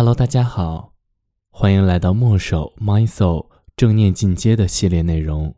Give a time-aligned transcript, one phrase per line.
[0.00, 0.94] Hello，大家好，
[1.50, 5.54] 欢迎来到墨守 My Soul 正念进阶的系列内容。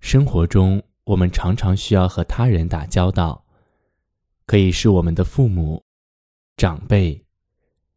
[0.00, 3.44] 生活中，我们常常需要和他人打交道，
[4.46, 5.84] 可以是我们的父母、
[6.56, 7.26] 长辈，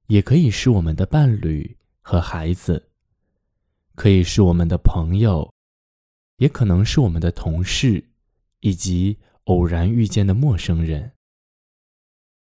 [0.07, 2.89] 也可以是我们的伴侣和孩子，
[3.95, 5.53] 可以是我们的朋友，
[6.35, 8.09] 也可能是我们的同事，
[8.59, 11.13] 以及偶然遇见的陌生人。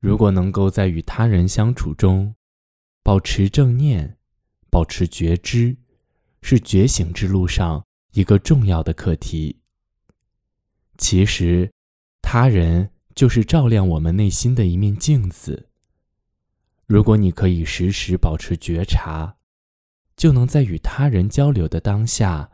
[0.02, 2.34] 如果能够在与他人相处中，
[3.04, 4.18] 保持正念，
[4.68, 5.76] 保持觉知，
[6.40, 9.60] 是觉醒之路上一个重要的课题。
[10.98, 11.70] 其实，
[12.20, 15.68] 他人就是照亮我们内心的一面镜子。
[16.86, 19.36] 如果你可以时时保持觉察，
[20.16, 22.50] 就能在与他人交流的当下，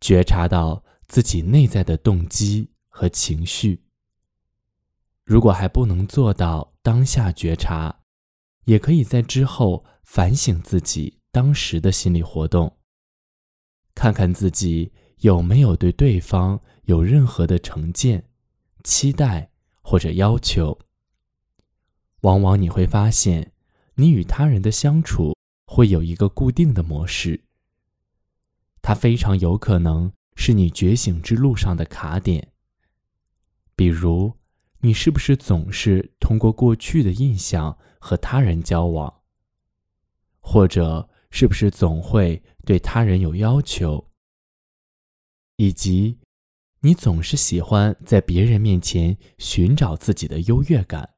[0.00, 3.82] 觉察到自己内在的动机和情绪。
[5.28, 8.00] 如果还不能做到当下觉察，
[8.64, 12.78] 也可以在之后反省自己当时的心理活动，
[13.94, 18.30] 看看自己有没有对对方有任何的成见、
[18.82, 19.50] 期待
[19.82, 20.78] 或者要求。
[22.22, 23.52] 往往你会发现，
[23.96, 27.44] 你与他人的相处会有一个固定的模式，
[28.80, 32.52] 它非常有可能是你觉醒之路上的卡点，
[33.76, 34.37] 比如。
[34.80, 39.22] 你是不是总是通过过去的印象和他人交往？
[40.40, 44.10] 或者是不是总会对他人有要求？
[45.56, 46.18] 以及，
[46.80, 51.10] 你总是喜欢在别人面前寻找自己的优越感？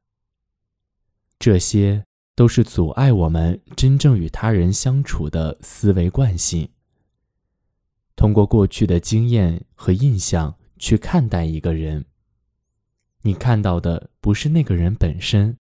[1.39, 6.71] 这些都是阻碍我们真正与他人相处的思维惯性。
[8.17, 12.07] 通过过去的经验和印象去看待一个人。
[13.23, 15.59] 你看到的不是那个人本身，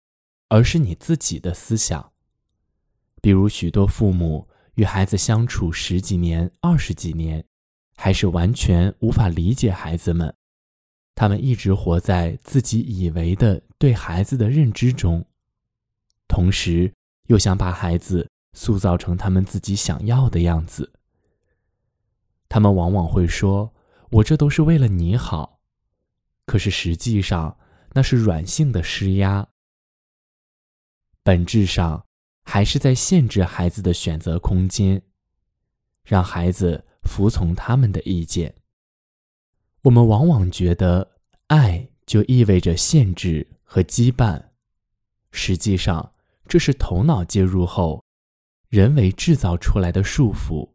[0.48, 2.12] 而是你自己的思想。
[3.20, 7.44] 比如，许多父母与孩子相处十几年、二十几年，
[7.96, 10.32] 还是完全无法理解孩子们。
[11.16, 15.24] 他们一直活在自己以为的对孩子的认知中，
[16.28, 16.92] 同时
[17.26, 20.92] 又想把孩子塑造成他们自己想要的样子。
[22.48, 23.74] 他们往往会说
[24.10, 25.57] ：“我这都是为了你好。”
[26.48, 27.58] 可是实际上，
[27.92, 29.46] 那是软性的施压。
[31.22, 32.06] 本质上，
[32.42, 35.02] 还是在限制孩子的选择空间，
[36.02, 38.54] 让孩子服从他们的意见。
[39.82, 44.42] 我们往往觉得爱就意味着限制和羁绊，
[45.30, 46.14] 实际上，
[46.46, 48.02] 这是头脑介入后，
[48.70, 50.72] 人为制造出来的束缚。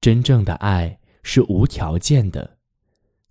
[0.00, 2.58] 真正的爱是无条件的，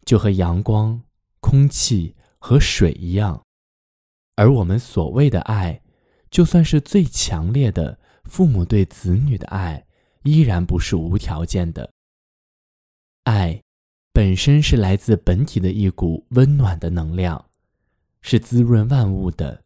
[0.03, 1.01] 就和阳光。
[1.49, 3.41] 空气和水一样，
[4.35, 5.81] 而我们所谓的爱，
[6.29, 9.87] 就算是最强烈的父母对子女的爱，
[10.23, 11.89] 依然不是无条件的。
[13.23, 13.63] 爱
[14.11, 17.45] 本身是来自本体的一股温暖的能量，
[18.19, 19.63] 是滋润万物的。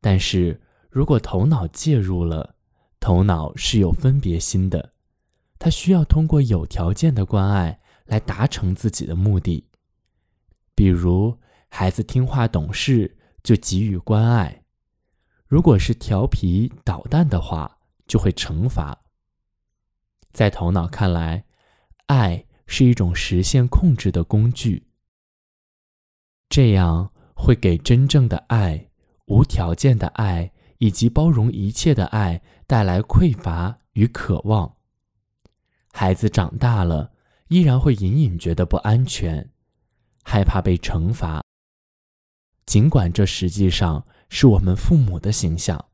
[0.00, 2.54] 但是如果头脑介入了，
[3.00, 4.92] 头脑是有分别心的，
[5.58, 9.66] 它需要通过有条件的关爱来达成自己的目的。
[10.74, 11.38] 比如，
[11.68, 14.62] 孩子听话懂事，就给予关爱；
[15.46, 19.02] 如果是调皮捣蛋的话，就会惩罚。
[20.32, 21.44] 在头脑看来，
[22.06, 24.86] 爱是一种实现控制的工具，
[26.48, 28.90] 这样会给真正的爱、
[29.26, 34.76] 无条件的爱以及包容一切的爱带来匮乏与渴望。
[35.92, 37.12] 孩子长大了，
[37.48, 39.50] 依然会隐隐觉得不安全。
[40.22, 41.42] 害怕被惩罚，
[42.66, 45.86] 尽管这实际上是我们父母的形象。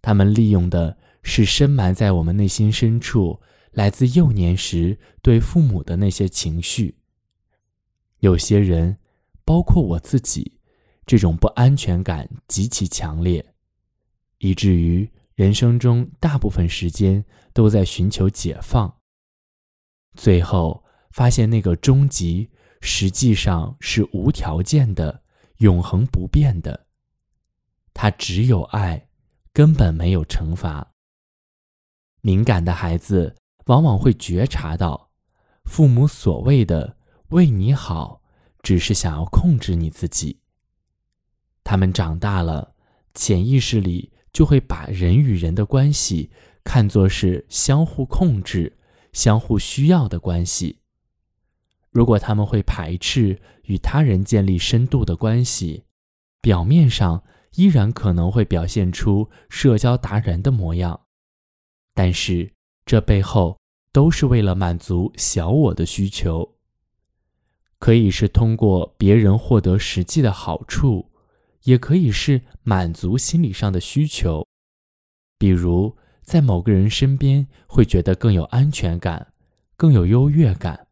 [0.00, 3.40] 他们利用的是深埋在我们内心深处、
[3.72, 6.98] 来自幼年时对父母的那些情绪。
[8.20, 8.98] 有些人，
[9.44, 10.60] 包括我自己，
[11.04, 13.54] 这种不安全感极其强烈，
[14.38, 18.98] 以至于人生中大部分时间都在寻求解放。
[20.14, 22.50] 最后发现那个终极。
[22.80, 25.22] 实际上是无条件的、
[25.58, 26.86] 永恒不变的。
[27.92, 29.08] 他只有爱，
[29.52, 30.94] 根本没有惩罚。
[32.20, 33.36] 敏感的孩子
[33.66, 35.10] 往往会觉察到，
[35.64, 36.96] 父母所谓的
[37.30, 38.22] “为你好”，
[38.62, 40.40] 只是想要控制你自己。
[41.64, 42.74] 他们长大了，
[43.14, 46.30] 潜意识里就会把人与人的关系
[46.64, 48.78] 看作是相互控制、
[49.12, 50.77] 相互需要的关系。
[51.90, 55.84] 如果他们会排斥与他人建立深度的关系，
[56.40, 57.22] 表面上
[57.54, 61.00] 依然可能会表现出社交达人的模样，
[61.94, 62.52] 但是
[62.84, 63.58] 这背后
[63.92, 66.56] 都是为了满足小我的需求。
[67.78, 71.12] 可以是通过别人获得实际的好处，
[71.62, 74.44] 也可以是满足心理上的需求，
[75.38, 79.32] 比如在某个人身边会觉得更有安全感、
[79.76, 80.87] 更有优越感，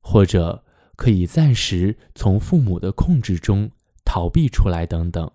[0.00, 0.64] 或者
[0.96, 3.70] 可以暂时从父母的控制中
[4.04, 5.30] 逃避出来等等。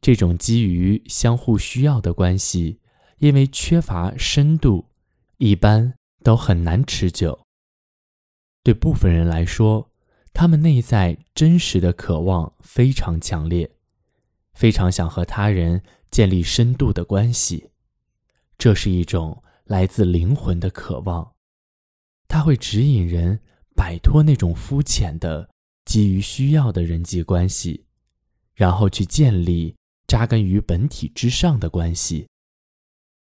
[0.00, 2.80] 这种基于相互需要的关系，
[3.18, 4.90] 因为缺乏深度，
[5.38, 7.46] 一般都很难持久。
[8.62, 9.90] 对部分人来说，
[10.32, 13.70] 他们内在真实的渴望非常强烈，
[14.52, 17.70] 非常想和他人建立深度的关系。
[18.56, 21.33] 这是一种来自灵魂的渴望，
[22.28, 23.40] 它会指引人
[23.74, 25.48] 摆脱那种肤浅的
[25.84, 27.86] 基于需要的人际关系，
[28.54, 29.76] 然后去建立
[30.06, 32.26] 扎根于本体之上的关系。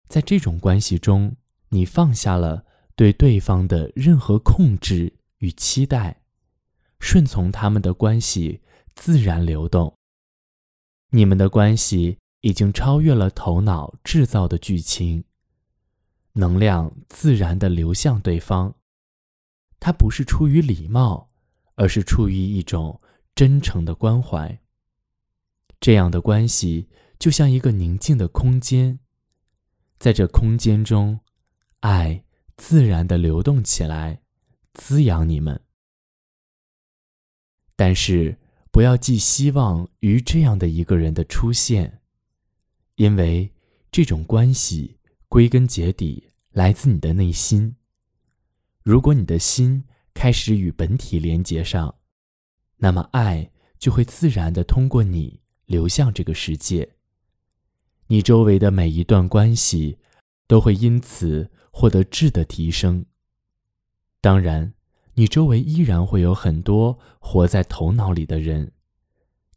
[0.09, 1.35] 在这种关系中，
[1.71, 5.15] 你放下了对对方的任何控制。
[5.43, 6.23] 与期待，
[7.01, 8.61] 顺从他们的关系
[8.95, 9.93] 自然流动。
[11.11, 15.25] 你们的关系已经超越了头脑制造的剧情，
[16.35, 18.77] 能量自然的流向对方。
[19.85, 21.29] 他不是出于礼貌，
[21.75, 23.01] 而是出于一种
[23.35, 24.61] 真诚的关怀。
[25.81, 26.89] 这样的关系
[27.19, 29.01] 就像一个宁静的空间，
[29.99, 31.19] 在这空间中，
[31.81, 32.23] 爱
[32.57, 34.23] 自然的流动起来。
[34.75, 35.61] 滋养你们，
[37.75, 38.39] 但是
[38.71, 42.01] 不要寄希望于这样的一个人的出现，
[42.95, 43.53] 因为
[43.91, 47.75] 这种关系归根结底来自你的内心。
[48.83, 51.95] 如果你的心开始与本体连接上，
[52.79, 56.97] 那么爱就会自然的通过你流向这个世界。
[58.09, 59.99] 你周围的每一段关系
[60.49, 63.07] 都会因此获得质的提升。
[64.21, 64.75] 当然，
[65.15, 68.73] 你周围依然会有很多活在头脑里的人，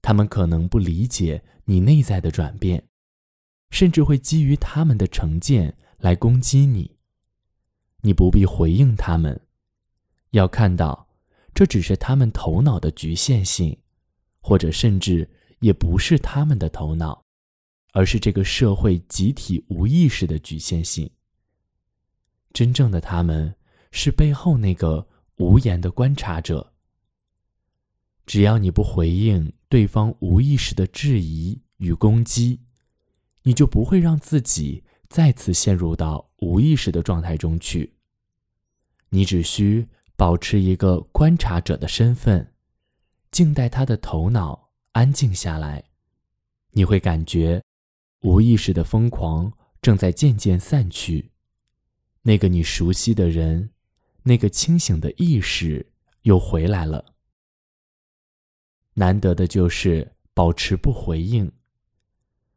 [0.03, 2.87] 他们可能不理解你内在的转变，
[3.71, 6.94] 甚至会基于他们的成见来攻击你。
[8.05, 9.41] 你不必回应他们，
[10.29, 11.07] 要看到，
[11.53, 13.75] 这只是他们头脑的局限性，
[14.39, 15.29] 或者甚至
[15.59, 17.25] 也不是他们的头脑，
[17.91, 21.09] 而是这个社会集体无意识的局限性。
[22.53, 23.55] 真正的他们。
[23.97, 25.07] 是背后那个
[25.37, 26.73] 无言的观察者。
[28.25, 32.59] 只要你不回应对方无意识的质疑与攻击，
[33.43, 37.94] 你就不会让自己再次陷入到无意识的状态中去。
[39.15, 42.53] 你只需保持一个观察者的身份，
[43.31, 45.85] 静待他的头脑安静下来，
[46.71, 47.63] 你会感觉
[48.23, 51.31] 无意识的疯狂正在渐渐散去。
[52.23, 53.71] 那个你熟悉的人。
[54.27, 57.13] 那个清醒的意识又回来了。
[58.95, 61.51] 难得的就是保持不回应。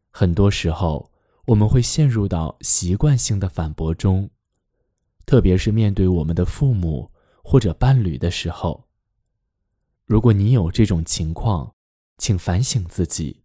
[0.09, 1.13] 很多时候，
[1.45, 4.31] 我们会陷入到习惯性的反驳中，
[5.29, 7.13] 特别是面对我们的父母
[7.45, 8.89] 或者伴侣的时候。
[10.07, 11.75] 如果你有这种情况，
[12.17, 13.43] 请反省自己，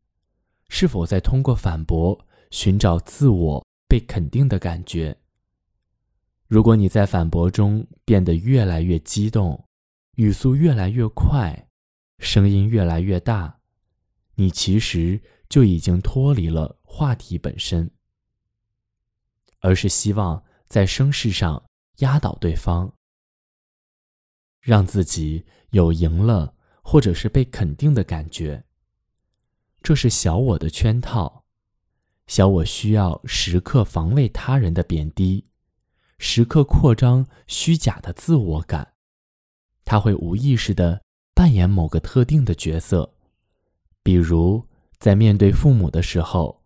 [0.70, 5.18] 是否在通过反驳寻找自我被肯定的感觉。
[6.48, 9.66] 如果你在反驳中变得越来越激动，
[10.16, 11.68] 语速越来越快，
[12.20, 13.60] 声音越来越大，
[14.36, 17.92] 你其实就已经脱离了话题本身，
[19.60, 21.62] 而是希望在声势上
[21.98, 22.94] 压倒对方，
[24.60, 28.64] 让自己有赢了或者是被肯定的感觉。
[29.82, 31.44] 这是小我的圈套，
[32.28, 35.46] 小我需要时刻防卫他人的贬低。
[36.20, 38.94] 时刻扩张虚假的自我感，
[39.84, 41.02] 他会无意识地
[41.34, 43.14] 扮演某个特定的角色，
[44.02, 44.66] 比如
[45.00, 46.64] 在面对父母的时候，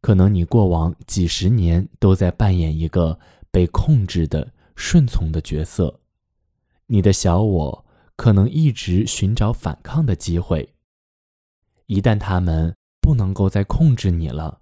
[0.00, 6.00] 可能你过往几十年都在扮演一个被控制的顺从的角色，
[6.86, 10.74] 你的小我可能一直寻找反抗的机会。
[11.86, 14.60] 一旦他们不能够再控制你了，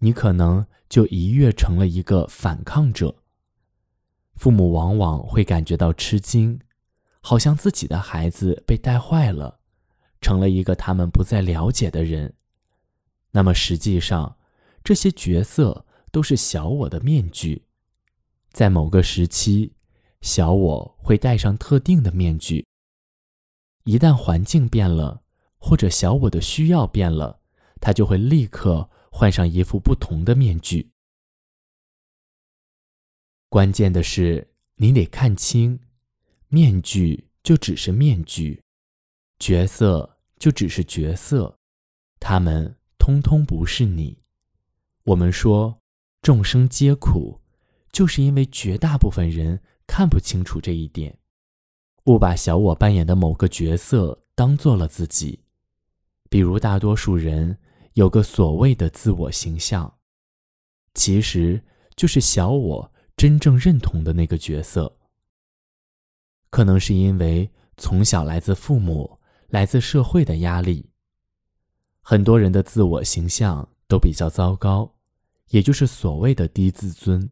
[0.00, 3.14] 你可能就一跃成了一个反抗者。
[4.34, 6.60] 父母往往会感觉到吃惊，
[7.20, 9.60] 好像自己的孩子被带坏了，
[10.20, 12.34] 成了一个他们不再了解的人。
[13.30, 14.36] 那么实际上，
[14.82, 17.66] 这些角色都是小我的面具。
[18.52, 19.72] 在某个时期，
[20.20, 22.66] 小我会戴上特定的面具。
[23.84, 25.22] 一旦环境变了，
[25.58, 27.40] 或者小我的需要变了，
[27.80, 30.90] 他就会立刻换上一副不同的面具。
[33.48, 35.80] 关键的是，你得看清，
[36.48, 38.62] 面具就只是面具，
[39.38, 41.58] 角色就只是角色，
[42.20, 44.18] 他们通通不是你。
[45.04, 45.80] 我们说
[46.20, 47.40] 众生皆苦，
[47.92, 51.18] 就是因为绝大部分人看不清楚这一点，
[52.04, 55.40] 误把小我扮演的某个角色当做了自己。
[56.28, 57.58] 比如，大多数人
[57.94, 59.98] 有个所谓的自我形象，
[60.94, 61.62] 其实
[61.96, 62.92] 就是小我。
[63.16, 64.96] 真正认同的那个角色，
[66.50, 69.18] 可能是因为从小来自父母、
[69.48, 70.88] 来自社会的压力。
[72.00, 74.94] 很多人的自我形象都比较糟糕，
[75.48, 77.28] 也就是所谓的低自尊。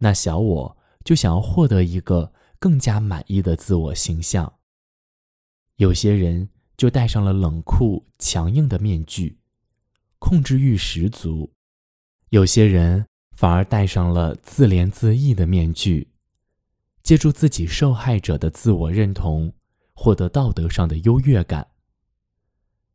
[0.00, 4.54] 那小我就想要获得一个更加满意的自我形象。
[5.76, 9.38] 有些人就戴上了冷酷强硬的面具，
[10.18, 11.50] 控制欲十足；
[12.30, 13.06] 有些人。
[13.36, 16.12] 反而戴上了自怜自艾的面具，
[17.02, 19.52] 借助自己受害者的自我认同，
[19.92, 21.66] 获得道德上的优越感。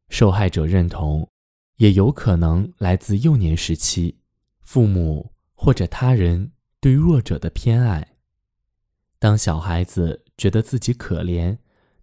[0.07, 1.29] 受害者认同，
[1.75, 4.17] 也有可能来自幼年时期，
[4.61, 8.15] 父母或者他人对弱者的偏爱。
[9.17, 11.57] 当小孩子觉得自己可怜，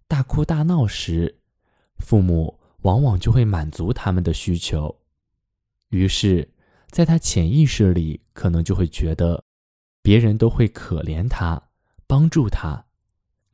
[0.07, 1.39] 大哭大闹时，
[1.97, 4.99] 父母往往就会满足他们的需求，
[5.89, 6.53] 于是。
[6.89, 9.43] 在他潜意识里，可能就会觉得，
[10.01, 11.61] 别人都会可怜他，
[12.07, 12.85] 帮助他，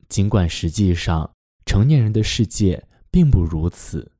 [0.08, 1.34] 尽管实际上
[1.66, 4.12] 成年人的世界并不如此。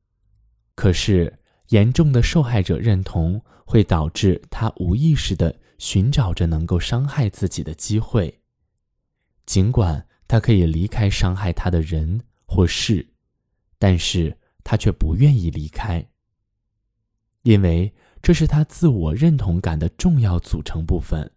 [0.75, 8.41] 可是，严重的受害者认同会导致他无意识的寻找着能够伤害自己的机会，
[9.45, 13.07] 尽管他可以离开伤害他的人或事，
[13.77, 16.07] 但是他却不愿意离开，
[17.43, 17.93] 因为。
[18.21, 21.31] 这是他自我认同感的重要组成部分，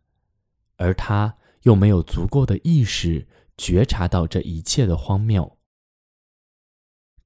[0.76, 3.28] 而他又没有足够的意识
[3.58, 5.58] 觉察到这一切的荒谬。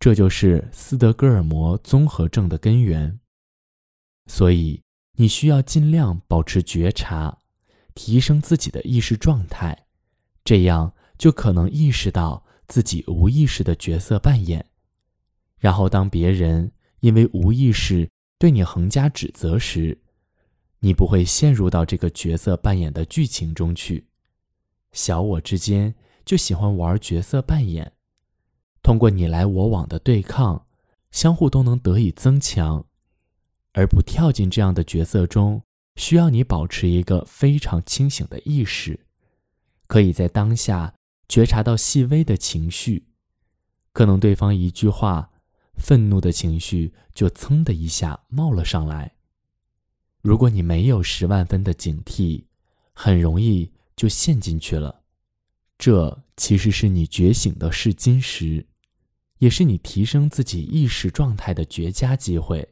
[0.01, 3.21] 这就是斯德哥尔摩综合症的根源。
[4.27, 4.83] 所以，
[5.17, 7.39] 你需要尽量保持觉察，
[7.95, 9.87] 提升自己的意识状态，
[10.45, 14.65] 这样就可能意识到自己无意识的角色扮演。
[15.59, 20.01] 然后，当别人因为无意识，对你横加指责时，
[20.81, 24.09] 你不会陷入到这个角色扮演的剧情中去。
[24.93, 27.93] 小我之间就喜欢玩角色扮演，
[28.83, 30.67] 通过你来我往的对抗，
[31.11, 32.85] 相互都能得以增强，
[33.73, 35.63] 而不跳进这样的角色中，
[35.97, 39.07] 需要你保持一个非常清醒的意识，
[39.87, 40.95] 可以在当下
[41.29, 43.07] 觉察到细微的情绪，
[43.93, 45.31] 可能对方一句话。
[45.75, 49.15] 愤怒的情绪就噌的一下冒了上来。
[50.21, 52.45] 如果你没有十万分的警惕，
[52.93, 55.03] 很容易就陷进去了。
[55.79, 58.67] 这其实是你觉醒的试金石，
[59.39, 62.72] 也是你提升自己意识状态的绝佳机会。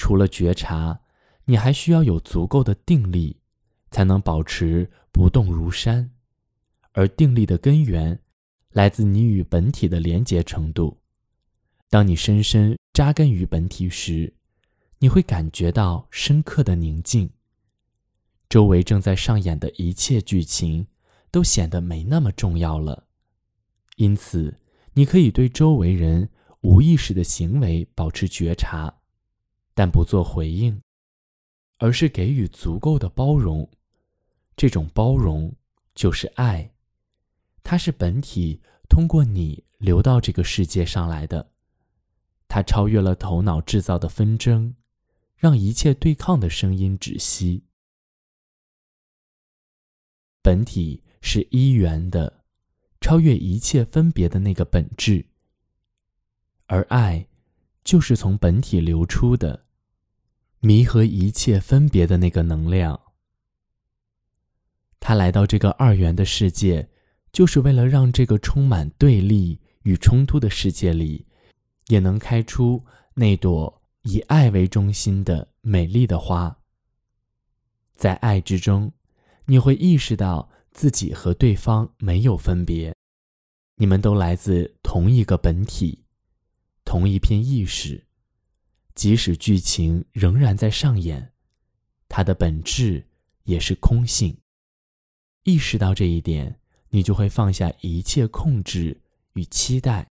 [0.00, 0.98] 除了觉察，
[1.44, 3.36] 你还需要有足够的定力，
[3.90, 6.10] 才能保持不动如山。
[6.92, 8.18] 而定力的根源，
[8.72, 11.02] 来自你与本体的连结程度。
[11.90, 14.32] 当你深深扎根于本体时，
[15.00, 17.28] 你会感觉到深刻的宁静。
[18.48, 20.86] 周围正在上演的一切剧情
[21.30, 23.04] 都显得没那么重要了，
[23.96, 24.58] 因此
[24.94, 26.30] 你可以对周围人
[26.62, 28.99] 无意识的行为保持觉察，
[29.80, 30.78] 但不做回应，
[31.78, 33.66] 而是给予足够的包容。
[34.54, 35.50] 这种包容
[35.94, 36.70] 就是爱，
[37.62, 38.60] 它是本体
[38.90, 41.52] 通过你流到这个世界上来的。
[42.46, 44.76] 它超越了头脑制造的纷争，
[45.34, 47.64] 让一切对抗的声音止息。
[50.42, 52.44] 本体是一元的，
[53.00, 55.24] 超越一切分别的那个本质。
[56.66, 57.26] 而爱，
[57.82, 59.64] 就是从本体流出的，
[60.60, 63.00] 弥合一切分别的那个能量。
[64.98, 66.88] 他来到这个二元的世界，
[67.32, 71.26] 就是为了让这个充满对立与冲突的世界里。
[71.88, 76.56] 也能开出那朵以爱为中心的美丽的花。
[77.96, 78.92] 在爱之中，
[79.46, 82.94] 你会意识到自己和对方没有分别，
[83.74, 86.04] 你们都来自同一个本体，
[86.84, 88.06] 同一片意识。
[89.00, 91.32] 即使剧情仍然在上演，
[92.06, 93.02] 它的本质
[93.44, 94.36] 也是空性。
[95.44, 99.00] 意识到这一点，你就会放下一切控制
[99.32, 100.06] 与期待。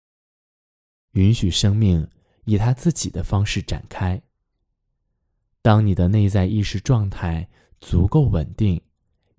[1.11, 2.09] 允许生命
[2.45, 4.19] 以他自己的方式展开。
[5.61, 7.47] 当你的内在意识状态
[7.79, 8.81] 足够稳定，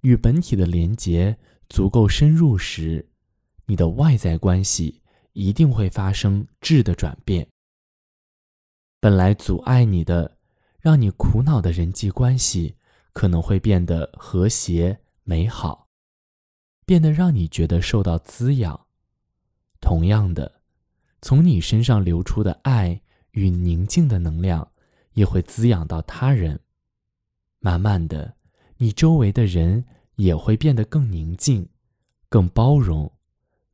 [0.03, 1.37] 与本体的连结
[1.69, 3.05] 足够深入时，
[3.67, 5.03] 你的外在关系
[5.33, 7.49] 一定会发生质的转变。
[9.01, 10.37] 本来阻碍你的、
[10.79, 12.77] 让你苦恼的人际关系，
[13.15, 15.89] 可能会变得和谐美好，
[16.85, 18.87] 变得让你觉得受到滋养。
[19.81, 20.61] 同样的，
[21.23, 24.71] 从你身上流出的爱与宁静的能量，
[25.15, 26.61] 也会滋养到他人。
[27.59, 28.37] 慢慢的，
[28.77, 31.67] 你周围的人也会变得更宁静、
[32.29, 33.11] 更包容、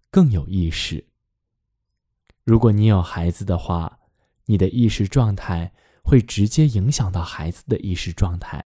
[0.09, 1.09] 更有意识。
[2.45, 3.99] 如果你有孩子的话，
[4.47, 5.73] 你的意识状态
[6.03, 8.65] 会直接影响到孩子的意识状态。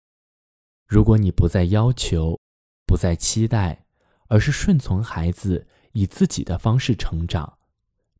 [0.87, 2.39] 如果你不再要求，
[2.85, 3.85] 不再期待，
[4.27, 7.57] 而是顺从孩子以自己的方式成长，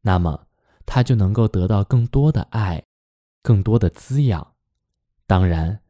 [0.01, 0.47] 那么
[0.85, 2.83] 他就能够得到更多的爱，
[3.41, 4.55] 更多的滋养。
[5.27, 5.81] 当然，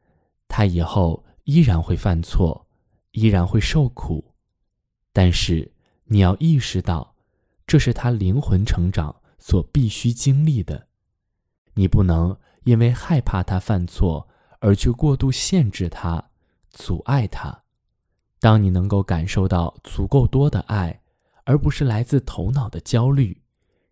[0.48, 2.67] 他以后依然会犯错，
[3.12, 4.34] 依然会受苦，
[5.12, 5.74] 但是
[6.05, 7.15] 你要意识到，
[7.65, 10.88] 这是他灵魂成长所必须经历的。
[11.75, 14.27] 你不能因为害怕他犯错
[14.60, 16.32] 而去过度限制他、
[16.72, 17.63] 阻碍他。
[18.39, 21.01] 当你能够感受到足够多的爱，
[21.46, 23.41] 而不是来自头脑的焦虑，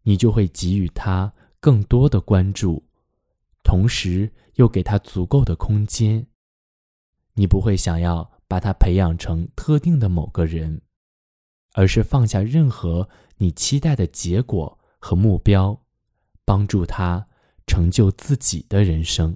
[0.03, 2.83] 你就会给予他更多的关注，
[3.63, 6.27] 同时又给他足够的空间。
[7.35, 10.81] 你不会想要把他培养成特定的某个人，
[11.73, 15.81] 而是放下任何你期待的结果和目标，
[16.45, 17.27] 帮助他。
[17.73, 19.35] 成就自己的人生。